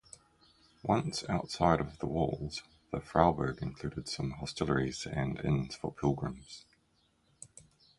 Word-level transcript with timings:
Once 0.81 1.23
outside-of-the-walls, 1.29 2.63
the 2.89 2.99
faubourg 2.99 3.61
included 3.61 4.09
some 4.09 4.31
hostelries 4.31 5.05
and 5.05 5.39
inns 5.41 5.75
for 5.75 5.93
pilgrims. 5.93 6.65